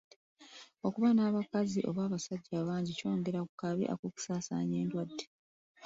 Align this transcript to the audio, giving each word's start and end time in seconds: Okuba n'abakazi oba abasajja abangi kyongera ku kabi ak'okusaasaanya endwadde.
Okuba 0.87 1.09
n'abakazi 1.13 1.79
oba 1.89 2.01
abasajja 2.07 2.53
abangi 2.61 2.91
kyongera 2.99 3.39
ku 3.47 3.53
kabi 3.61 3.83
ak'okusaasaanya 3.93 4.75
endwadde. 4.83 5.25